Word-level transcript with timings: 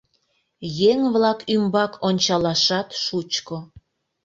Еҥ-влак 0.91 1.39
ӱмбак 1.55 1.93
ончалашат 2.07 2.89
шучко. 3.03 3.57